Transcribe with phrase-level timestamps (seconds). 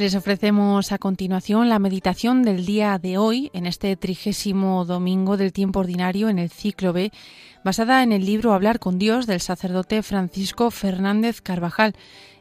[0.00, 5.52] Les ofrecemos a continuación la meditación del día de hoy, en este trigésimo domingo del
[5.52, 7.12] tiempo ordinario en el ciclo B,
[7.66, 11.94] basada en el libro Hablar con Dios del sacerdote Francisco Fernández Carvajal.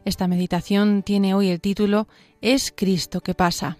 [0.05, 2.08] Esta meditación tiene hoy el título
[2.40, 3.77] Es Cristo que pasa.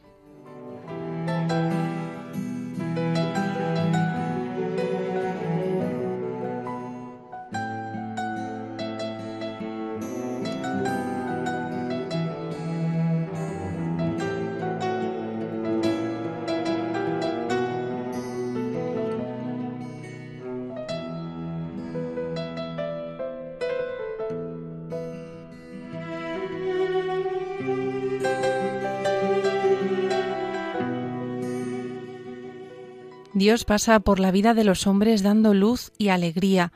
[33.40, 36.74] Dios pasa por la vida de los hombres dando luz y alegría.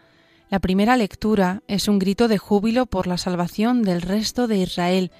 [0.49, 5.11] La primera lectura es un grito de júbilo por la salvación del resto de Israel,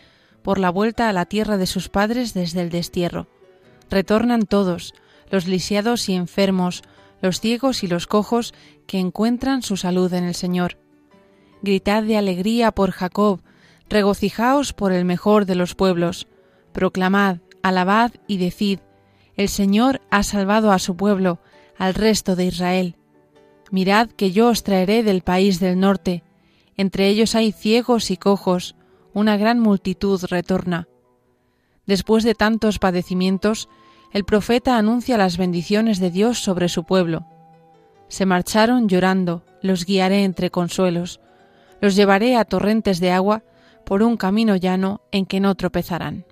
[0.41, 3.27] por la vuelta a la tierra de sus padres desde el destierro.
[3.89, 4.93] Retornan todos,
[5.29, 6.81] los lisiados y enfermos,
[7.21, 8.53] los ciegos y los cojos,
[8.87, 10.77] que encuentran su salud en el Señor.
[11.61, 13.41] Gritad de alegría por Jacob,
[13.89, 16.27] regocijaos por el mejor de los pueblos,
[16.71, 18.79] proclamad, alabad y decid,
[19.35, 21.39] el Señor ha salvado a su pueblo,
[21.77, 22.95] al resto de Israel.
[23.71, 26.23] Mirad que yo os traeré del país del norte.
[26.77, 28.75] Entre ellos hay ciegos y cojos,
[29.13, 30.87] una gran multitud retorna.
[31.85, 33.69] Después de tantos padecimientos,
[34.11, 37.25] el profeta anuncia las bendiciones de Dios sobre su pueblo.
[38.07, 41.19] Se marcharon llorando, los guiaré entre consuelos,
[41.81, 43.43] los llevaré a torrentes de agua
[43.85, 46.25] por un camino llano en que no tropezarán.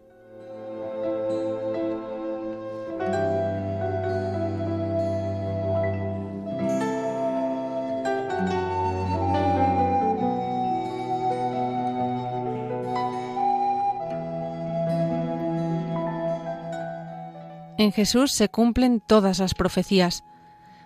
[17.82, 20.24] En Jesús se cumplen todas las profecías.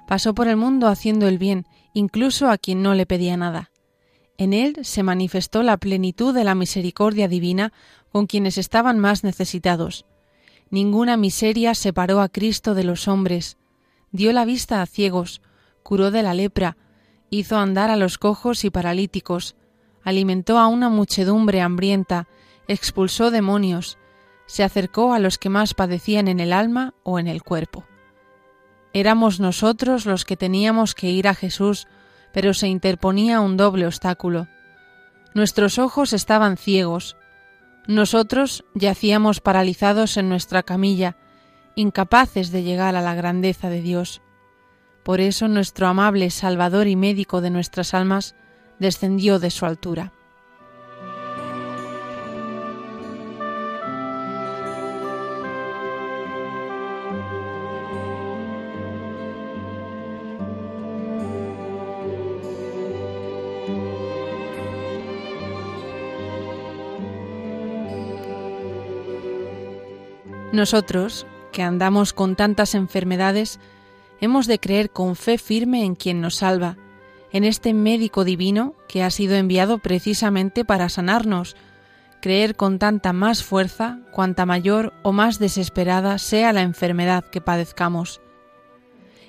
[0.08, 3.70] Pasó por el mundo haciendo el bien, incluso a quien no le pedía nada.
[4.38, 7.74] En él se manifestó la plenitud de la misericordia divina
[8.14, 10.06] con quienes estaban más necesitados.
[10.70, 13.58] Ninguna miseria separó a Cristo de los hombres.
[14.14, 15.42] Dio la vista a ciegos,
[15.84, 16.78] curó de la lepra,
[17.30, 19.58] hizo andar a los cojos y paralíticos,
[20.02, 22.30] alimentó a una muchedumbre hambrienta,
[22.70, 23.98] expulsó demonios,
[24.46, 27.86] se acercó a los que más padecían en el alma o en el cuerpo.
[28.94, 31.88] Éramos nosotros los que teníamos que ir a Jesús,
[32.32, 34.48] pero se interponía un doble obstáculo.
[35.34, 37.18] Nuestros ojos estaban ciegos.
[37.88, 41.18] Nosotros yacíamos paralizados en nuestra camilla,
[41.76, 44.22] incapaces de llegar a la grandeza de Dios.
[45.04, 48.36] Por eso nuestro amable Salvador y médico de nuestras almas
[48.80, 50.14] descendió de su altura.
[70.56, 73.60] Nosotros, que andamos con tantas enfermedades,
[74.22, 76.78] hemos de creer con fe firme en quien nos salva,
[77.34, 81.58] en este médico divino que ha sido enviado precisamente para sanarnos,
[82.22, 88.22] creer con tanta más fuerza cuanta mayor o más desesperada sea la enfermedad que padezcamos.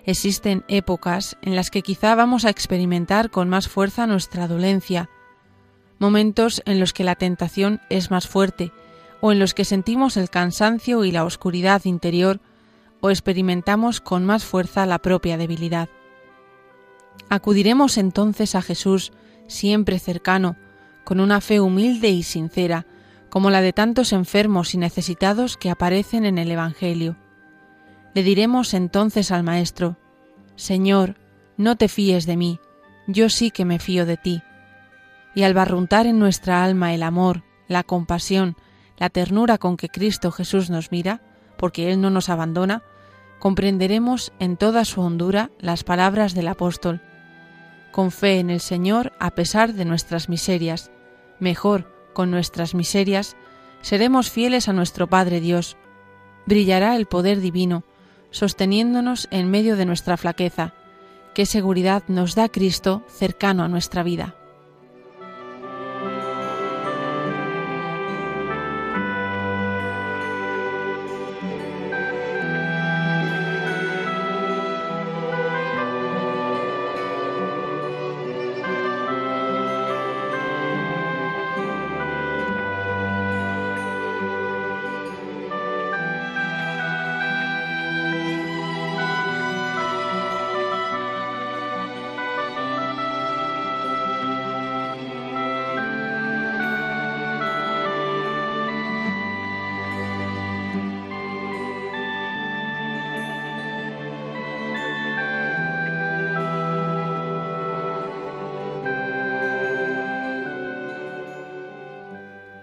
[0.05, 5.11] Existen épocas en las que quizá vamos a experimentar con más fuerza nuestra dolencia,
[5.99, 8.71] momentos en los que la tentación es más fuerte,
[9.21, 12.41] o en los que sentimos el cansancio y la oscuridad interior
[13.01, 15.89] o experimentamos con más fuerza la propia debilidad.
[17.29, 19.13] Acudiremos entonces a Jesús,
[19.47, 20.57] siempre cercano,
[21.05, 22.87] con una fe humilde y sincera,
[23.31, 27.17] como la de tantos enfermos y necesitados que aparecen en el Evangelio.
[28.15, 29.97] Le diremos entonces al Maestro,
[30.55, 31.17] Señor,
[31.57, 32.61] no te fíes de mí,
[33.07, 34.43] yo sí que me fío de ti.
[35.35, 38.57] Y al barruntar en nuestra alma el amor, la compasión,
[38.99, 41.21] la ternura con que Cristo Jesús nos mira,
[41.57, 42.83] porque Él no nos abandona,
[43.39, 47.01] comprenderemos en toda su hondura las palabras del apóstol.
[47.93, 50.91] Con fe en el Señor a pesar de nuestras miserias,
[51.39, 53.37] mejor con nuestras miserias,
[53.83, 55.77] seremos fieles a nuestro Padre Dios.
[56.47, 57.85] Brillará el poder divino,
[58.31, 60.73] sosteniéndonos en medio de nuestra flaqueza.
[61.35, 64.35] Qué seguridad nos da Cristo cercano a nuestra vida.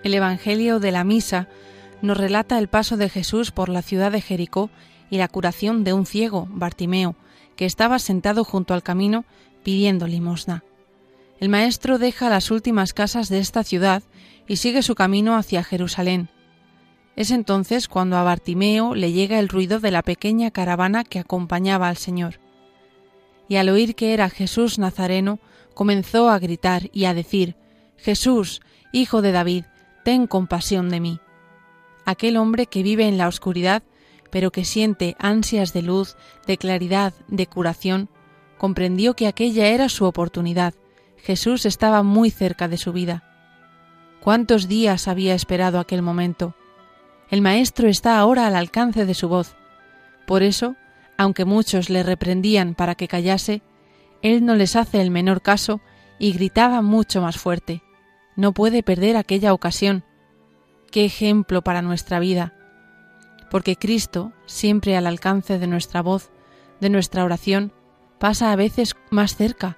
[0.03, 1.47] El Evangelio de la Misa
[2.01, 4.69] nos relata el paso de Jesús por la ciudad de Jericó
[5.09, 7.15] y la curación de un ciego, Bartimeo,
[7.55, 9.23] que estaba sentado junto al camino
[9.63, 10.65] pidiendo limosna.
[11.39, 14.03] El Maestro deja las últimas casas de esta ciudad
[14.45, 16.27] y sigue su camino hacia Jerusalén.
[17.15, 21.87] Es entonces cuando a Bartimeo le llega el ruido de la pequeña caravana que acompañaba
[21.87, 22.41] al Señor.
[23.47, 25.39] Y al oír que era Jesús Nazareno,
[25.73, 27.55] comenzó a gritar y a decir,
[27.97, 28.61] Jesús,
[28.91, 29.65] Hijo de David,
[30.03, 31.19] ten compasión de mí.
[32.05, 33.83] Aquel hombre que vive en la oscuridad,
[34.29, 36.17] pero que siente ansias de luz,
[36.47, 38.09] de claridad, de curación,
[38.57, 40.73] comprendió que aquella era su oportunidad.
[41.17, 43.23] Jesús estaba muy cerca de su vida.
[44.21, 46.55] ¿Cuántos días había esperado aquel momento?
[47.29, 49.55] El Maestro está ahora al alcance de su voz.
[50.25, 50.75] Por eso,
[51.17, 53.61] aunque muchos le reprendían para que callase,
[54.21, 55.81] él no les hace el menor caso
[56.19, 57.83] y gritaba mucho más fuerte.
[58.35, 60.03] No puede perder aquella ocasión.
[60.91, 62.53] Qué ejemplo para nuestra vida.
[63.51, 66.31] Porque Cristo, siempre al alcance de nuestra voz,
[66.79, 67.71] de nuestra oración,
[68.19, 69.77] pasa a veces más cerca,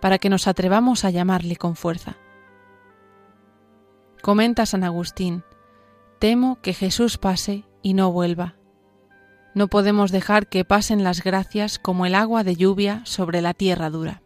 [0.00, 2.16] para que nos atrevamos a llamarle con fuerza.
[4.20, 5.44] Comenta San Agustín,
[6.18, 8.56] temo que Jesús pase y no vuelva.
[9.54, 13.88] No podemos dejar que pasen las gracias como el agua de lluvia sobre la tierra
[13.88, 14.23] dura.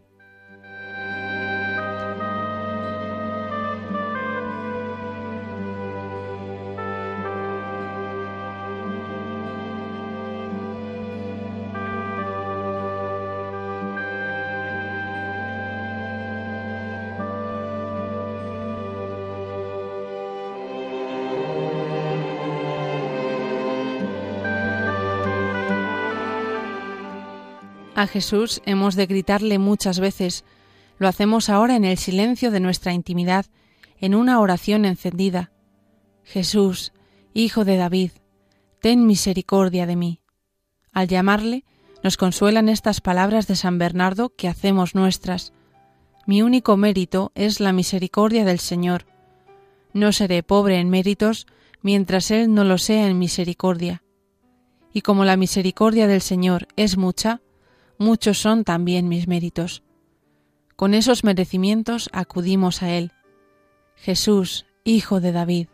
[27.99, 30.45] A Jesús hemos de gritarle muchas veces.
[30.99, 33.47] Lo hacemos ahora en el silencio de nuestra intimidad,
[33.99, 35.51] en una oración encendida.
[36.23, 36.93] Jesús,
[37.35, 38.13] Hijo de David,
[38.81, 40.21] ten misericordia de mí.
[40.93, 41.65] Al llamarle,
[42.05, 45.53] nos consuelan estas palabras de San Bernardo que hacemos nuestras.
[46.25, 49.07] Mi único mérito es la misericordia del Señor.
[49.93, 51.49] No seré pobre en méritos
[51.83, 54.05] mientras Él no lo sea en misericordia.
[54.93, 57.41] Y como la misericordia del Señor es mucha,
[57.99, 59.83] muchos son también mis méritos.
[60.77, 63.13] Con esos merecimientos acudimos a Él.
[63.97, 65.69] Jesús, Hijo de David.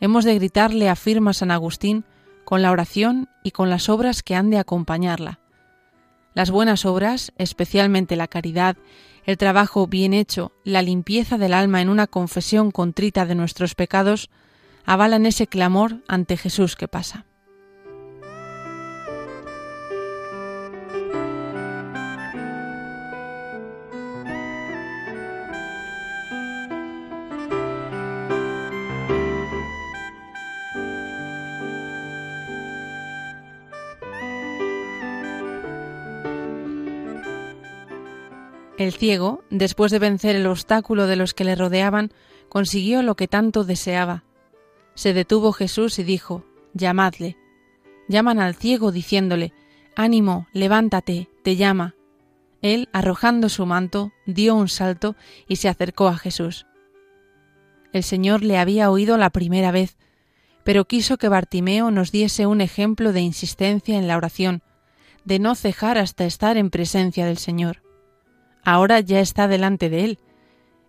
[0.00, 2.04] Hemos de gritarle, afirma San Agustín,
[2.44, 5.40] con la oración y con las obras que han de acompañarla.
[6.32, 8.76] Las buenas obras, especialmente la caridad,
[9.24, 14.30] el trabajo bien hecho, la limpieza del alma en una confesión contrita de nuestros pecados,
[14.84, 17.25] avalan ese clamor ante Jesús que pasa.
[38.76, 42.12] El ciego, después de vencer el obstáculo de los que le rodeaban,
[42.50, 44.24] consiguió lo que tanto deseaba.
[44.94, 47.38] Se detuvo Jesús y dijo, Llamadle.
[48.08, 49.54] Llaman al ciego diciéndole,
[49.96, 51.94] Ánimo, levántate, te llama.
[52.60, 55.16] Él, arrojando su manto, dio un salto
[55.48, 56.66] y se acercó a Jesús.
[57.94, 59.96] El Señor le había oído la primera vez,
[60.64, 64.62] pero quiso que Bartimeo nos diese un ejemplo de insistencia en la oración,
[65.24, 67.85] de no cejar hasta estar en presencia del Señor
[68.66, 70.18] ahora ya está delante de él,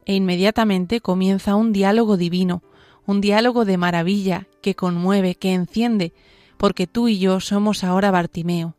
[0.04, 2.64] e inmediatamente comienza un diálogo divino,
[3.06, 6.12] un diálogo de maravilla que conmueve, que enciende,
[6.58, 8.76] porque tú y yo somos ahora Bartimeo.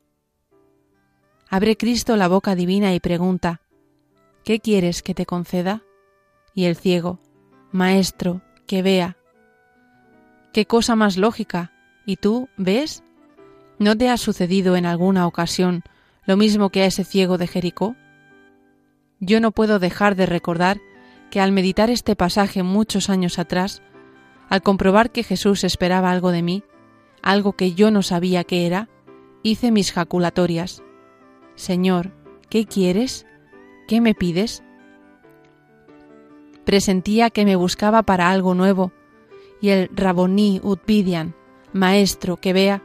[1.49, 3.61] Abre Cristo la boca divina y pregunta,
[4.43, 5.85] ¿qué quieres que te conceda?
[6.52, 7.21] Y el ciego,
[7.71, 9.17] Maestro, que vea.
[10.52, 11.71] ¿Qué cosa más lógica?
[12.05, 13.05] ¿Y tú ves?
[13.78, 15.85] ¿No te ha sucedido en alguna ocasión
[16.26, 17.95] lo mismo que a ese ciego de Jericó?
[19.21, 20.81] Yo no puedo dejar de recordar
[21.31, 23.83] que al meditar este pasaje muchos años atrás,
[24.49, 26.63] al comprobar que Jesús esperaba algo de mí,
[27.23, 28.89] algo que yo no sabía qué era,
[29.43, 30.83] hice mis jaculatorias.
[31.55, 32.13] Señor,
[32.49, 33.27] ¿qué quieres?
[33.87, 34.63] ¿Qué me pides?
[36.65, 38.93] Presentía que me buscaba para algo nuevo,
[39.61, 41.35] y el Raboní Utbidian,
[41.73, 42.83] maestro que vea,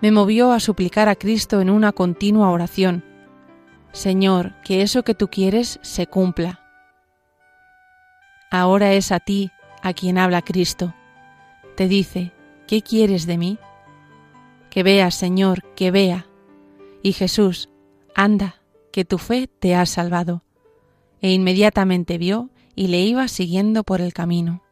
[0.00, 3.04] me movió a suplicar a Cristo en una continua oración,
[3.92, 6.60] Señor, que eso que tú quieres se cumpla.
[8.50, 9.50] Ahora es a ti
[9.82, 10.94] a quien habla Cristo.
[11.76, 12.32] Te dice,
[12.66, 13.58] ¿qué quieres de mí?
[14.70, 16.26] Que vea, Señor, que vea.
[17.02, 17.68] Y Jesús,
[18.14, 18.56] anda,
[18.92, 20.42] que tu fe te ha salvado.
[21.20, 24.62] E inmediatamente vio y le iba siguiendo por el camino.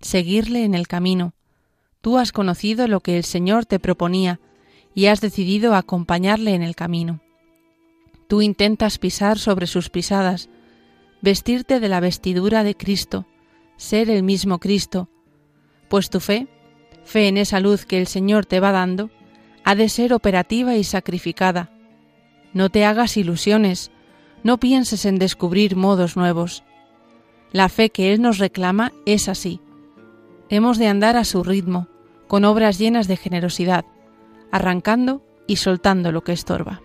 [0.00, 1.34] seguirle en el camino.
[2.00, 4.40] Tú has conocido lo que el Señor te proponía
[4.94, 7.20] y has decidido acompañarle en el camino.
[8.30, 10.50] Tú intentas pisar sobre sus pisadas,
[11.20, 13.26] vestirte de la vestidura de Cristo,
[13.76, 15.08] ser el mismo Cristo,
[15.88, 16.46] pues tu fe,
[17.02, 19.10] fe en esa luz que el Señor te va dando,
[19.64, 21.72] ha de ser operativa y sacrificada.
[22.52, 23.90] No te hagas ilusiones,
[24.44, 26.62] no pienses en descubrir modos nuevos.
[27.50, 29.60] La fe que Él nos reclama es así.
[30.50, 31.88] Hemos de andar a su ritmo,
[32.28, 33.84] con obras llenas de generosidad,
[34.52, 36.80] arrancando y soltando lo que estorba.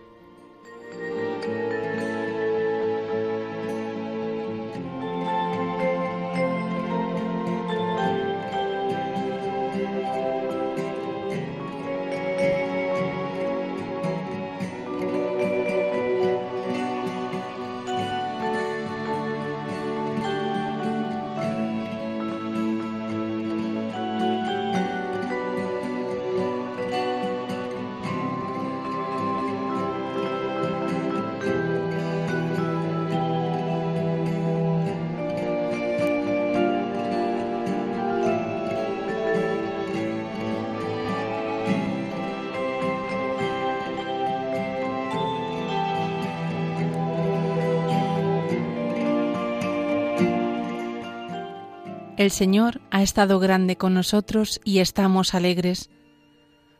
[52.18, 55.90] El Señor ha estado grande con nosotros y estamos alegres.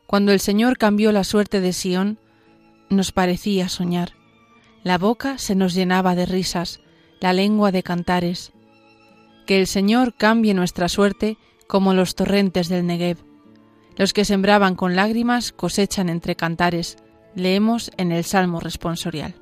[0.06, 2.18] Cuando el Señor cambió la suerte de Sión,
[2.88, 4.12] nos parecía soñar.
[4.82, 6.80] La boca se nos llenaba de risas,
[7.20, 8.52] la lengua de cantares.
[9.46, 13.18] Que el Señor cambie nuestra suerte como los torrentes del Negev.
[13.96, 16.96] Los que sembraban con lágrimas cosechan entre cantares.
[17.34, 19.34] Leemos en el Salmo responsorial.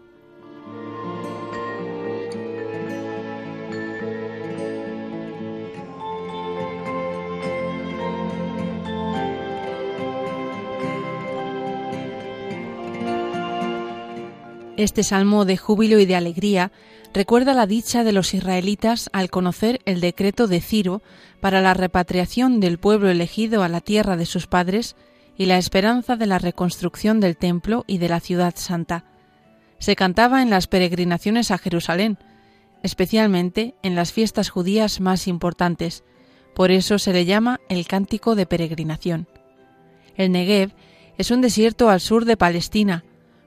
[14.85, 16.71] Este salmo de júbilo y de alegría
[17.15, 21.01] recuerda la dicha de los israelitas al conocer el decreto de Ciro
[21.41, 24.95] para la repatriación del pueblo elegido a la tierra de sus padres
[25.39, 29.07] y la esperanza de la reconstrucción del templo y de la ciudad santa.
[29.79, 32.19] Se cantaba en las peregrinaciones a Jerusalén,
[32.83, 36.05] especialmente en las fiestas judías más importantes,
[36.55, 39.29] por eso se le llama el cántico de peregrinación.
[40.15, 40.73] El Negev
[41.17, 43.03] es un desierto al sur de Palestina,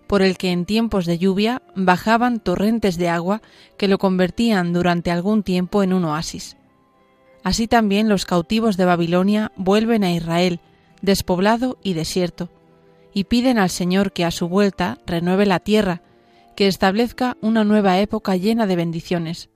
[0.08, 3.42] por el que en tiempos de lluvia bajaban torrentes de agua
[3.78, 6.58] que lo convertían durante algún tiempo en un oasis.
[7.44, 10.60] Así también los cautivos de Babilonia vuelven a Israel,
[11.02, 12.50] despoblado y desierto,
[13.14, 16.02] y piden al Señor que a su vuelta renueve la tierra,
[16.56, 19.50] que establezca una nueva época llena de bendiciones.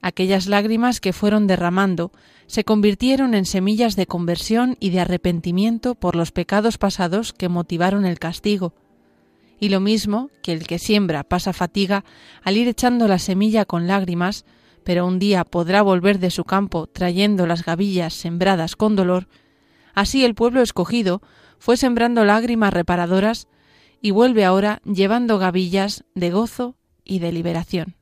[0.00, 2.12] Aquellas lágrimas que fueron derramando
[2.46, 8.06] se convirtieron en semillas de conversión y de arrepentimiento por los pecados pasados que motivaron
[8.06, 8.72] el castigo,
[9.58, 12.04] y lo mismo que el que siembra pasa fatiga
[12.42, 14.44] al ir echando la semilla con lágrimas,
[14.84, 19.28] pero un día podrá volver de su campo trayendo las gavillas sembradas con dolor,
[19.94, 21.22] así el pueblo escogido
[21.58, 23.48] fue sembrando lágrimas reparadoras
[24.00, 27.96] y vuelve ahora llevando gavillas de gozo y de liberación.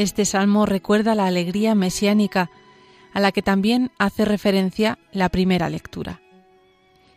[0.00, 2.50] Este salmo recuerda la alegría mesiánica,
[3.12, 6.22] a la que también hace referencia la primera lectura.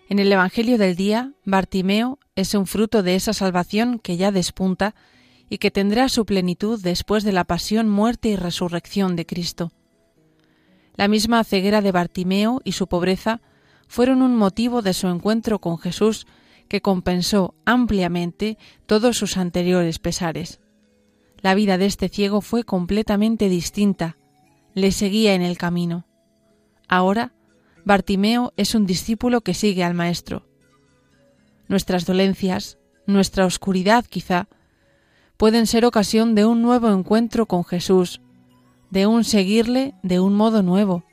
[0.09, 4.95] En el Evangelio del día, Bartimeo es un fruto de esa salvación que ya despunta
[5.49, 9.71] y que tendrá su plenitud después de la pasión, muerte y resurrección de Cristo.
[10.97, 13.39] La misma ceguera de Bartimeo y su pobreza
[13.87, 16.27] fueron un motivo de su encuentro con Jesús
[16.67, 20.59] que compensó ampliamente todos sus anteriores pesares.
[21.43, 24.15] La vida de este ciego fue completamente distinta.
[24.73, 26.05] Le seguía en el camino.
[26.87, 27.33] Ahora,
[27.83, 30.47] Bartimeo es un discípulo que sigue al Maestro.
[31.67, 34.47] Nuestras dolencias, nuestra oscuridad quizá,
[35.35, 38.21] pueden ser ocasión de un nuevo encuentro con Jesús,
[38.89, 41.03] de un seguirle de un modo nuevo,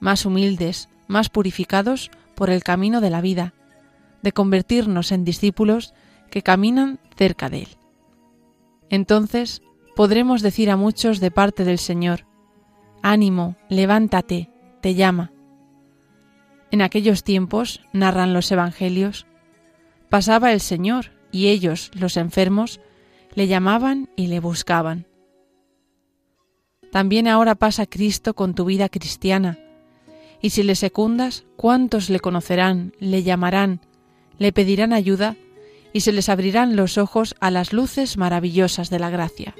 [0.00, 3.54] más humildes, más purificados por el camino de la vida,
[4.22, 5.94] de convertirnos en discípulos
[6.30, 7.77] que caminan cerca de Él.
[8.90, 9.62] Entonces
[9.96, 12.26] podremos decir a muchos de parte del Señor,
[13.02, 15.32] Ánimo, levántate, te llama.
[16.70, 19.26] En aquellos tiempos, narran los Evangelios,
[20.08, 22.80] pasaba el Señor y ellos, los enfermos,
[23.34, 25.06] le llamaban y le buscaban.
[26.90, 29.58] También ahora pasa Cristo con tu vida cristiana,
[30.40, 33.80] y si le secundas, ¿cuántos le conocerán, le llamarán,
[34.38, 35.36] le pedirán ayuda,
[35.92, 39.54] y se les abrirán los ojos a las luces maravillosas de la gracia?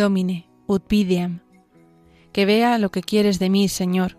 [0.00, 1.49] Domine, ut.
[2.32, 4.16] Que vea lo que quieres de mí, Señor.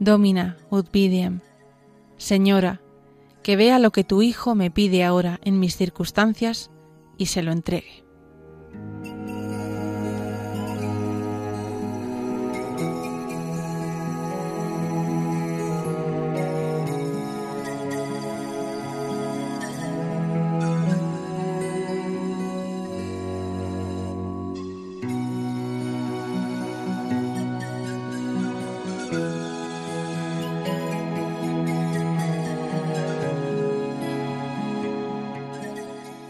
[0.00, 1.40] Domina, ut videam.
[2.16, 2.80] Señora,
[3.42, 6.70] que vea lo que tu Hijo me pide ahora en mis circunstancias
[7.16, 8.07] y se lo entregue.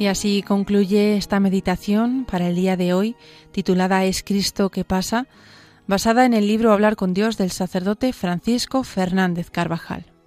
[0.09, 3.17] Así concluye esta meditación para el día de hoy,
[3.53, 5.27] titulada Es Cristo que pasa,
[5.87, 10.18] basada en el libro Hablar con Dios del sacerdote Francisco Fernández Carvajal.